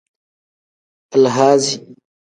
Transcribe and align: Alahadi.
Alahadi. 1.13 1.73